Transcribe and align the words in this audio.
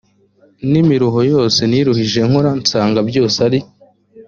n 0.69 0.71
imiruho 0.81 1.19
yose 1.31 1.59
niruhije 1.71 2.19
nkora 2.29 2.51
nsanga 2.61 2.99
byose 3.09 3.37
ari 3.47 3.59